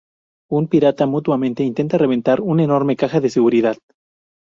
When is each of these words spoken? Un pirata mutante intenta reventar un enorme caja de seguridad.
Un 0.59 0.65
pirata 0.71 1.05
mutante 1.11 1.61
intenta 1.71 1.99
reventar 1.99 2.41
un 2.41 2.59
enorme 2.59 2.95
caja 2.95 3.19
de 3.21 3.29
seguridad. 3.29 3.77